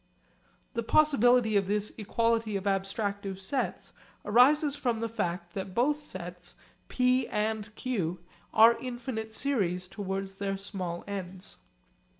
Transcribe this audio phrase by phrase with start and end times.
[0.73, 3.93] The possibility of this equality of abstractive sets
[4.25, 6.55] arises from the fact that both sets,
[6.87, 8.17] p and q,
[8.51, 11.59] are infinite series towards their small ends.